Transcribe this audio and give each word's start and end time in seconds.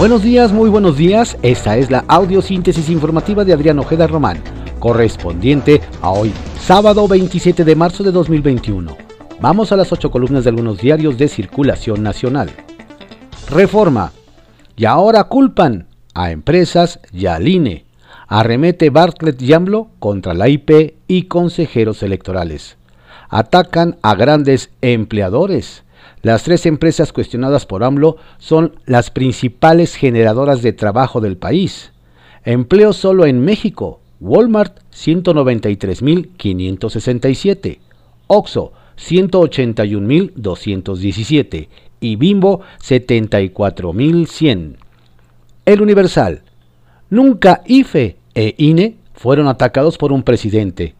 Buenos 0.00 0.22
días, 0.22 0.50
muy 0.50 0.70
buenos 0.70 0.96
días. 0.96 1.36
Esta 1.42 1.76
es 1.76 1.90
la 1.90 2.06
audiosíntesis 2.08 2.88
informativa 2.88 3.44
de 3.44 3.52
Adrián 3.52 3.78
Ojeda 3.80 4.06
Román, 4.06 4.42
correspondiente 4.78 5.82
a 6.00 6.08
hoy, 6.08 6.32
sábado 6.58 7.06
27 7.06 7.66
de 7.66 7.76
marzo 7.76 8.02
de 8.02 8.10
2021. 8.10 8.96
Vamos 9.42 9.72
a 9.72 9.76
las 9.76 9.92
ocho 9.92 10.10
columnas 10.10 10.44
de 10.44 10.48
algunos 10.48 10.78
diarios 10.78 11.18
de 11.18 11.28
circulación 11.28 12.02
nacional. 12.02 12.48
Reforma. 13.50 14.12
Y 14.74 14.86
ahora 14.86 15.24
culpan 15.24 15.86
a 16.14 16.30
empresas 16.30 16.98
y 17.12 17.26
al 17.26 17.46
INE. 17.46 17.84
Arremete 18.26 18.88
Bartlett 18.88 19.36
Yamblo 19.36 19.90
contra 19.98 20.32
la 20.32 20.48
IP 20.48 20.94
y 21.08 21.24
consejeros 21.24 22.02
electorales. 22.02 22.78
Atacan 23.28 23.98
a 24.00 24.14
grandes 24.14 24.70
empleadores. 24.80 25.82
Las 26.22 26.42
tres 26.42 26.66
empresas 26.66 27.12
cuestionadas 27.12 27.66
por 27.66 27.84
AMLO 27.84 28.16
son 28.38 28.80
las 28.86 29.10
principales 29.10 29.94
generadoras 29.94 30.62
de 30.62 30.72
trabajo 30.72 31.20
del 31.20 31.36
país. 31.36 31.92
Empleo 32.44 32.92
solo 32.92 33.26
en 33.26 33.38
México. 33.40 34.00
Walmart 34.20 34.80
193.567. 34.92 37.78
Oxo 38.26 38.72
181.217 38.98 41.68
y 42.00 42.16
Bimbo 42.16 42.60
74.100. 42.82 44.76
El 45.64 45.82
Universal. 45.82 46.42
Nunca 47.08 47.62
IFE 47.66 48.16
e 48.34 48.54
INE 48.58 48.96
fueron 49.14 49.48
atacados 49.48 49.96
por 49.98 50.12
un 50.12 50.22
presidente. 50.22 50.94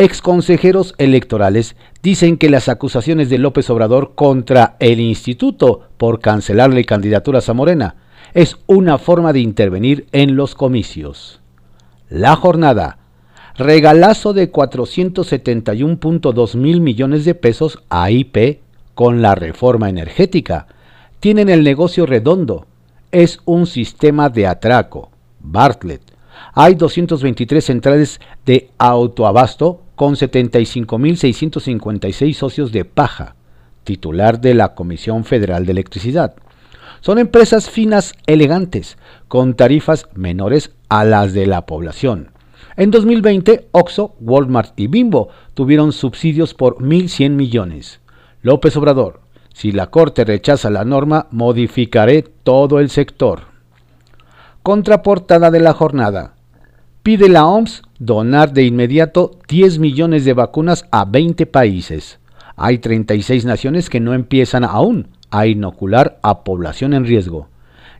Exconsejeros 0.00 0.94
electorales 0.96 1.76
dicen 2.02 2.38
que 2.38 2.48
las 2.48 2.70
acusaciones 2.70 3.28
de 3.28 3.36
López 3.36 3.68
Obrador 3.68 4.14
contra 4.14 4.76
el 4.78 4.98
instituto 4.98 5.90
por 5.98 6.20
cancelarle 6.20 6.86
candidaturas 6.86 7.50
a 7.50 7.52
Morena 7.52 7.96
es 8.32 8.56
una 8.66 8.96
forma 8.96 9.34
de 9.34 9.40
intervenir 9.40 10.06
en 10.12 10.36
los 10.36 10.54
comicios. 10.54 11.42
La 12.08 12.34
jornada. 12.34 12.96
Regalazo 13.58 14.32
de 14.32 14.50
471.2 14.50 16.56
mil 16.56 16.80
millones 16.80 17.26
de 17.26 17.34
pesos 17.34 17.82
a 17.90 18.10
IP 18.10 18.62
con 18.94 19.20
la 19.20 19.34
reforma 19.34 19.90
energética. 19.90 20.66
Tienen 21.20 21.50
el 21.50 21.62
negocio 21.62 22.06
redondo. 22.06 22.66
Es 23.12 23.40
un 23.44 23.66
sistema 23.66 24.30
de 24.30 24.46
atraco. 24.46 25.10
Bartlett. 25.40 26.09
Hay 26.54 26.74
223 26.74 27.64
centrales 27.64 28.20
de 28.44 28.70
autoabasto 28.78 29.82
con 29.94 30.14
75.656 30.14 32.34
socios 32.34 32.72
de 32.72 32.84
paja, 32.84 33.36
titular 33.84 34.40
de 34.40 34.54
la 34.54 34.74
Comisión 34.74 35.24
Federal 35.24 35.66
de 35.66 35.72
Electricidad. 35.72 36.34
Son 37.00 37.18
empresas 37.18 37.70
finas 37.70 38.14
elegantes, 38.26 38.98
con 39.28 39.54
tarifas 39.54 40.08
menores 40.14 40.72
a 40.88 41.04
las 41.04 41.32
de 41.32 41.46
la 41.46 41.66
población. 41.66 42.32
En 42.76 42.90
2020, 42.90 43.68
Oxo, 43.72 44.14
Walmart 44.20 44.78
y 44.78 44.86
Bimbo 44.86 45.28
tuvieron 45.54 45.92
subsidios 45.92 46.54
por 46.54 46.78
1.100 46.78 47.30
millones. 47.30 48.00
López 48.42 48.76
Obrador, 48.76 49.20
si 49.52 49.72
la 49.72 49.88
Corte 49.88 50.24
rechaza 50.24 50.70
la 50.70 50.84
norma, 50.84 51.26
modificaré 51.30 52.22
todo 52.22 52.80
el 52.80 52.88
sector. 52.88 53.49
Contraportada 54.62 55.50
de 55.50 55.58
la 55.58 55.72
jornada. 55.72 56.34
Pide 57.02 57.30
la 57.30 57.46
OMS 57.46 57.82
donar 57.98 58.52
de 58.52 58.64
inmediato 58.64 59.38
10 59.48 59.78
millones 59.78 60.26
de 60.26 60.34
vacunas 60.34 60.84
a 60.90 61.06
20 61.06 61.46
países. 61.46 62.18
Hay 62.56 62.76
36 62.76 63.46
naciones 63.46 63.88
que 63.88 64.00
no 64.00 64.12
empiezan 64.12 64.64
aún 64.64 65.08
a 65.30 65.46
inocular 65.46 66.18
a 66.22 66.44
población 66.44 66.92
en 66.92 67.06
riesgo. 67.06 67.48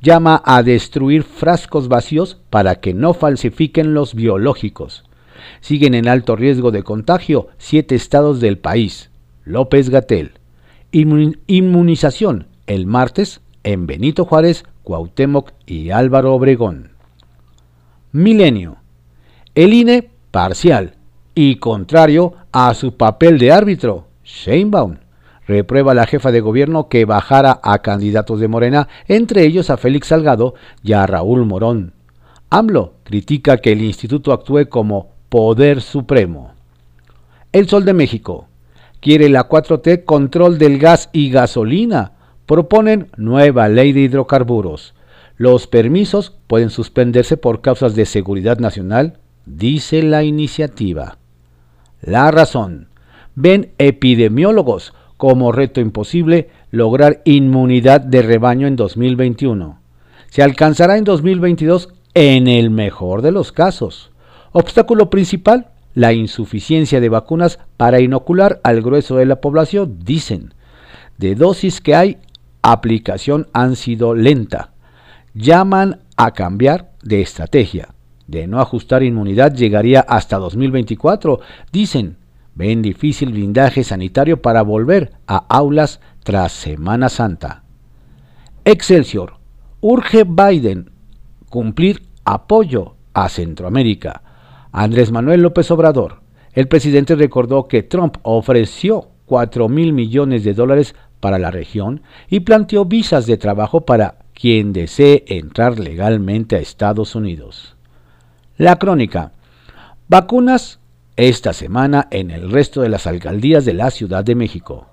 Llama 0.00 0.42
a 0.46 0.62
destruir 0.62 1.24
frascos 1.24 1.88
vacíos 1.88 2.38
para 2.48 2.76
que 2.76 2.94
no 2.94 3.12
falsifiquen 3.12 3.92
los 3.92 4.14
biológicos. 4.14 5.04
Siguen 5.60 5.92
en 5.92 6.08
alto 6.08 6.36
riesgo 6.36 6.70
de 6.70 6.82
contagio 6.82 7.48
siete 7.58 7.94
estados 7.94 8.40
del 8.40 8.56
país. 8.56 9.10
López 9.44 9.90
Gatel. 9.90 10.32
Inmunización 10.90 12.46
el 12.66 12.86
martes 12.86 13.42
en 13.62 13.86
Benito 13.86 14.24
Juárez, 14.24 14.64
Cuauhtémoc 14.86 15.50
y 15.66 15.90
Álvaro 15.90 16.32
Obregón. 16.32 16.92
Milenio 18.12 18.76
el 19.56 19.74
INE 19.74 20.10
parcial 20.30 20.94
y 21.34 21.56
contrario 21.56 22.34
a 22.52 22.72
su 22.72 22.96
papel 22.96 23.36
de 23.38 23.50
árbitro. 23.50 24.06
Sheinbaum 24.22 24.98
reprueba 25.48 25.90
a 25.90 25.94
la 25.96 26.06
jefa 26.06 26.30
de 26.30 26.40
gobierno 26.40 26.88
que 26.88 27.04
bajara 27.04 27.58
a 27.64 27.80
candidatos 27.80 28.38
de 28.38 28.46
Morena, 28.46 28.86
entre 29.08 29.44
ellos 29.44 29.70
a 29.70 29.76
Félix 29.76 30.06
Salgado 30.06 30.54
y 30.84 30.92
a 30.92 31.04
Raúl 31.04 31.44
Morón. 31.46 31.94
AMLO 32.50 32.94
critica 33.02 33.56
que 33.56 33.72
el 33.72 33.82
instituto 33.82 34.32
actúe 34.32 34.68
como 34.68 35.08
poder 35.30 35.82
supremo. 35.82 36.52
El 37.50 37.68
Sol 37.68 37.84
de 37.84 37.92
México 37.92 38.46
quiere 39.00 39.28
la 39.30 39.48
4T 39.48 40.04
control 40.04 40.58
del 40.58 40.78
gas 40.78 41.10
y 41.12 41.30
gasolina. 41.30 42.12
Proponen 42.46 43.08
nueva 43.16 43.68
ley 43.68 43.92
de 43.92 44.00
hidrocarburos. 44.00 44.94
Los 45.36 45.66
permisos 45.66 46.32
pueden 46.46 46.70
suspenderse 46.70 47.36
por 47.36 47.60
causas 47.60 47.94
de 47.94 48.06
seguridad 48.06 48.58
nacional, 48.58 49.18
dice 49.44 50.02
la 50.02 50.22
iniciativa. 50.22 51.18
La 52.00 52.30
razón. 52.30 52.88
Ven 53.34 53.72
epidemiólogos 53.78 54.94
como 55.16 55.52
reto 55.52 55.80
imposible 55.80 56.48
lograr 56.70 57.20
inmunidad 57.24 58.00
de 58.00 58.22
rebaño 58.22 58.66
en 58.66 58.76
2021. 58.76 59.80
Se 60.30 60.42
alcanzará 60.42 60.96
en 60.98 61.04
2022 61.04 61.90
en 62.14 62.48
el 62.48 62.70
mejor 62.70 63.22
de 63.22 63.32
los 63.32 63.52
casos. 63.52 64.10
Obstáculo 64.52 65.10
principal, 65.10 65.68
la 65.94 66.12
insuficiencia 66.12 67.00
de 67.00 67.08
vacunas 67.08 67.58
para 67.76 68.00
inocular 68.00 68.60
al 68.62 68.82
grueso 68.82 69.16
de 69.16 69.26
la 69.26 69.40
población, 69.40 69.98
dicen. 70.04 70.54
De 71.18 71.34
dosis 71.34 71.80
que 71.80 71.94
hay, 71.94 72.18
aplicación 72.72 73.48
han 73.52 73.76
sido 73.76 74.14
lenta. 74.14 74.72
Llaman 75.34 76.00
a 76.16 76.32
cambiar 76.32 76.92
de 77.02 77.20
estrategia 77.20 77.96
de 78.26 78.46
no 78.46 78.60
ajustar 78.60 79.02
inmunidad 79.02 79.54
llegaría 79.54 80.00
hasta 80.00 80.38
2024, 80.38 81.40
dicen. 81.72 82.18
Ven 82.54 82.80
difícil 82.80 83.32
blindaje 83.32 83.84
sanitario 83.84 84.40
para 84.40 84.62
volver 84.62 85.12
a 85.26 85.36
aulas 85.36 86.00
tras 86.24 86.52
Semana 86.52 87.10
Santa. 87.10 87.64
Excelsior. 88.64 89.34
Urge 89.82 90.24
Biden 90.24 90.90
cumplir 91.50 92.02
apoyo 92.24 92.96
a 93.12 93.28
Centroamérica. 93.28 94.22
Andrés 94.72 95.12
Manuel 95.12 95.42
López 95.42 95.70
Obrador. 95.70 96.22
El 96.54 96.66
presidente 96.66 97.14
recordó 97.14 97.68
que 97.68 97.82
Trump 97.82 98.16
ofreció 98.22 99.10
4 99.26 99.68
mil 99.68 99.92
millones 99.92 100.42
de 100.42 100.54
dólares 100.54 100.94
para 101.20 101.38
la 101.38 101.50
región 101.50 102.02
y 102.28 102.40
planteó 102.40 102.84
visas 102.84 103.26
de 103.26 103.36
trabajo 103.36 103.82
para 103.82 104.16
quien 104.34 104.72
desee 104.72 105.24
entrar 105.28 105.78
legalmente 105.78 106.56
a 106.56 106.60
Estados 106.60 107.14
Unidos. 107.14 107.76
La 108.56 108.78
crónica. 108.78 109.32
Vacunas 110.08 110.78
esta 111.16 111.52
semana 111.52 112.08
en 112.10 112.30
el 112.30 112.50
resto 112.50 112.82
de 112.82 112.90
las 112.90 113.06
alcaldías 113.06 113.64
de 113.64 113.74
la 113.74 113.90
Ciudad 113.90 114.24
de 114.24 114.34
México. 114.34 114.86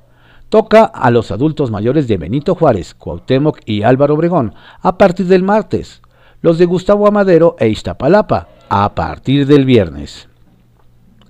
Toca 0.49 0.85
a 0.85 1.11
los 1.11 1.31
adultos 1.31 1.71
mayores 1.71 2.07
de 2.07 2.17
Benito 2.17 2.55
Juárez, 2.55 2.93
Cuauhtémoc 2.93 3.59
y 3.65 3.83
Álvaro 3.83 4.13
Obregón 4.13 4.53
a 4.81 4.97
partir 4.97 5.25
del 5.27 5.43
martes, 5.43 6.01
los 6.41 6.57
de 6.57 6.65
Gustavo 6.65 7.07
Amadero 7.07 7.55
e 7.59 7.67
Iztapalapa 7.69 8.47
a 8.69 8.95
partir 8.95 9.45
del 9.47 9.65
viernes. 9.65 10.27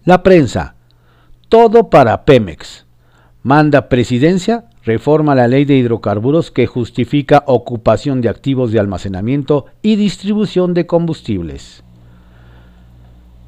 La 0.06 0.22
prensa. 0.22 0.76
Todo 1.50 1.90
para 1.90 2.26
Pemex. 2.26 2.86
Manda 3.42 3.90
presidencia, 3.90 4.66
reforma 4.84 5.34
la 5.34 5.48
ley 5.48 5.66
de 5.66 5.76
hidrocarburos 5.76 6.52
que 6.52 6.68
justifica 6.68 7.44
ocupación 7.48 8.22
de 8.22 8.30
activos 8.30 8.72
de 8.72 8.80
almacenamiento 8.80 9.66
y 9.82 9.96
distribución 9.96 10.74
de 10.74 10.86
combustibles. 10.86 11.84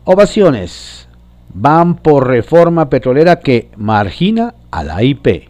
Ovaciones. 0.06 1.08
Van 1.58 1.96
por 1.96 2.28
reforma 2.28 2.90
petrolera 2.90 3.40
que 3.40 3.70
margina 3.78 4.56
a 4.72 4.84
la 4.84 5.04
IP. 5.04 5.50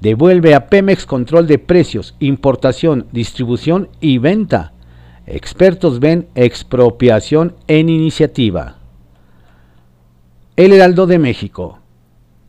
Devuelve 0.00 0.54
a 0.54 0.66
Pemex 0.66 1.06
control 1.06 1.46
de 1.46 1.58
precios, 1.58 2.14
importación, 2.18 3.06
distribución 3.12 3.88
y 4.00 4.18
venta. 4.18 4.72
Expertos 5.26 6.00
ven 6.00 6.26
expropiación 6.34 7.54
en 7.68 7.88
iniciativa. 7.88 8.76
El 10.56 10.72
Heraldo 10.72 11.06
de 11.06 11.18
México. 11.18 11.78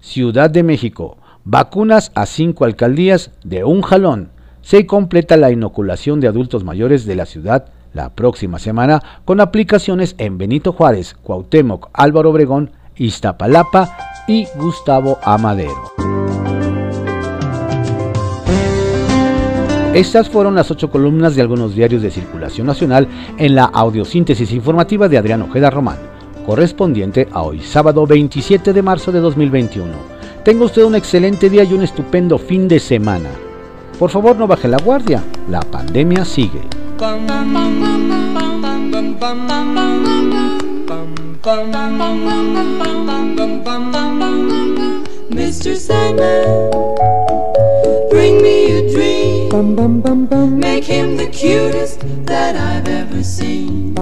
Ciudad 0.02 0.50
de 0.50 0.64
México. 0.64 1.18
Vacunas 1.48 2.12
a 2.16 2.26
cinco 2.26 2.66
alcaldías 2.66 3.30
de 3.44 3.64
un 3.64 3.84
jalón. 3.84 4.32
Se 4.64 4.88
completa 4.88 5.38
la 5.38 5.52
inoculación 5.52 6.20
de 6.20 6.28
adultos 6.28 6.64
mayores 6.64 7.06
de 7.06 7.16
la 7.16 7.28
ciudad 7.28 7.66
la 7.94 8.10
próxima 8.10 8.58
semana 8.58 9.04
con 9.26 9.40
aplicaciones 9.40 10.16
en 10.18 10.40
Benito 10.40 10.72
Juárez, 10.72 11.14
Cuauhtémoc, 11.22 11.90
Álvaro 11.94 12.32
Obregón, 12.32 12.72
Iztapalapa 12.96 13.96
y 14.28 14.48
Gustavo 14.56 15.20
Amadero. 15.22 15.94
Estas 19.94 20.30
fueron 20.30 20.56
las 20.56 20.72
ocho 20.72 20.90
columnas 20.90 21.36
de 21.36 21.44
algunos 21.44 21.76
diarios 21.76 22.02
de 22.02 22.10
circulación 22.10 22.66
nacional 22.66 23.08
en 23.38 23.54
la 23.54 23.66
audiosíntesis 23.66 24.52
informativa 24.52 25.08
de 25.08 25.20
Adrián 25.20 25.44
Ojeda 25.44 25.70
Román, 25.70 26.00
correspondiente 26.44 27.30
a 27.32 27.44
hoy 27.44 27.62
sábado 27.62 28.08
27 28.08 28.74
de 28.74 28.82
marzo 28.82 29.12
de 29.12 29.20
2021. 29.20 30.15
Tenga 30.46 30.66
usted 30.66 30.84
un 30.84 30.94
excelente 30.94 31.50
día 31.50 31.64
y 31.64 31.74
un 31.74 31.82
estupendo 31.82 32.38
fin 32.38 32.68
de 32.68 32.80
semana. 32.80 33.32
Por 33.98 34.12
favor 34.12 34.36
no 34.36 34.46
baje 34.46 34.68
la 34.68 34.78
guardia, 34.78 35.24
la 35.50 35.60
pandemia 35.60 36.24
sigue. 36.24 36.62
Mr. 45.32 45.76
Sandman, 45.76 46.70
bring 48.12 48.40
me 48.44 48.78
a 48.78 48.82
dream. 48.94 50.60
Make 50.60 50.84
him 50.84 51.18
the 51.18 51.26
cutest 51.26 52.02
that 52.26 52.56
I've 52.56 52.88
ever 52.88 53.24
seen. 53.24 53.96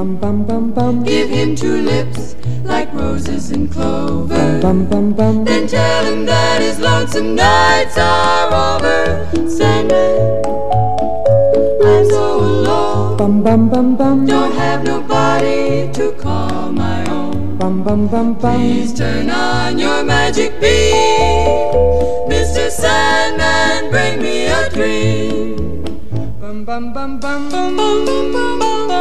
Give 1.05 1.29
him 1.29 1.55
two 1.55 1.77
lips 1.83 2.35
like 2.63 2.93
roses 2.93 3.51
and 3.51 3.71
clover. 3.71 4.59
Bum 4.61 4.85
bum 4.85 5.13
bum. 5.13 5.43
Then 5.45 5.67
tell 5.67 6.05
him 6.05 6.25
that 6.25 6.61
his 6.61 6.79
lonesome 6.79 7.35
nights 7.35 7.97
are 7.97 8.47
over. 8.53 9.49
Sandman, 9.49 10.41
I'm 11.83 12.05
so 12.09 12.39
alone. 12.39 13.17
Bum 13.17 13.43
bum 13.43 13.69
bum 13.69 13.95
bum. 13.95 14.25
Don't 14.25 14.53
have 14.53 14.83
nobody 14.83 15.91
to 15.93 16.11
call 16.13 16.71
my 16.71 17.05
own. 17.09 17.57
Bum 17.57 17.83
bum 17.83 18.07
bum 18.07 18.33
bum. 18.33 18.59
Please 18.59 18.93
turn 18.93 19.29
on 19.29 19.77
your 19.77 20.03
magic 20.03 20.59
beam. 20.59 21.73
Mr. 22.29 22.69
Sandman, 22.69 23.91
bring 23.91 24.21
me 24.21 24.45
a 24.47 24.69
dream. 24.69 25.83
Bum 26.39 26.65
bum 26.65 26.93
bum 26.93 27.19
bum. 27.19 27.49
Bum, 27.49 27.75
bum, 27.75 28.05
bum, 28.05 28.59
bum, 28.59 28.72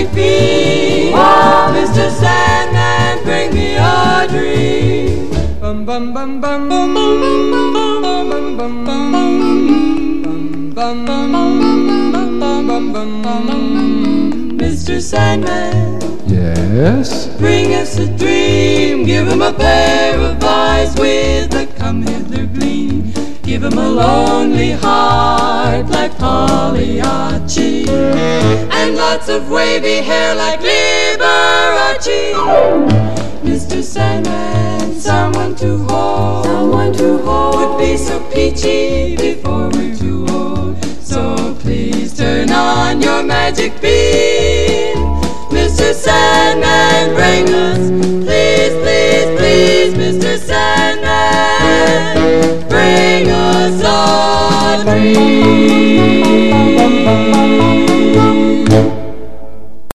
your 0.00 0.08
magic 0.08 0.14
beam. 0.14 1.12
Mr. 1.12 2.10
Sandman, 2.10 3.22
bring 3.24 3.54
me 3.54 3.76
a 3.76 4.26
dream. 4.28 5.30
Bum 5.60 5.84
bum 5.84 6.12
bum 6.14 6.40
bum. 6.40 6.68
Bum, 6.68 6.94
bum, 6.94 8.56
bum, 8.56 8.56
bum, 8.56 8.86
bum, 8.86 9.14
bum, 10.74 10.74
bum, 10.74 11.04
bum, 11.04 12.66
bum, 12.66 12.92
bum, 12.92 12.92
bum, 12.92 13.46
bum. 13.46 14.58
Mr. 14.58 15.00
Sandman, 15.00 16.00
Yes? 16.26 17.26
bring 17.38 17.74
us 17.74 17.98
a 17.98 18.06
dream. 18.06 19.04
Give 19.04 19.28
him 19.28 19.42
a 19.42 19.52
pair 19.52 20.18
of 20.18 20.42
eyes 20.42 20.94
with 20.96 21.54
a 21.54 21.66
come 21.78 22.02
hither 22.02 22.46
gleam. 22.46 23.12
Give 23.42 23.64
him 23.64 23.78
a 23.78 23.88
lonely 23.88 24.72
heart 25.70 25.88
like 25.90 26.12
Pagliacci. 26.18 27.88
And 27.88 28.96
lots 28.96 29.28
of 29.28 29.50
wavy 29.50 30.02
hair 30.02 30.34
like 30.34 30.60
Liberace. 30.60 32.34
Mr. 33.42 33.82
Sandman, 33.82 34.94
someone 34.94 35.54
to 35.56 35.78
hold. 35.88 36.44
Someone 36.44 36.92
to 36.94 37.18
hold 37.18 37.54
would 37.56 37.78
be 37.78 37.96
so 37.96 38.20
peachy 38.32 39.16
before 39.16 39.68
we're 39.70 39.96
too 39.96 40.26
old. 40.28 40.82
So 41.02 41.54
please 41.60 42.16
turn 42.16 42.50
on 42.50 43.00
your 43.00 43.22
magic 43.22 43.80
beam. 43.80 44.49